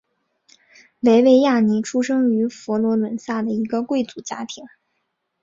[1.01, 4.65] 维维亚尼出生于佛罗伦萨的一个贵族家庭。